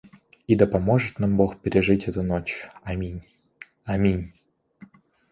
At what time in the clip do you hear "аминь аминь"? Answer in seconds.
2.81-4.33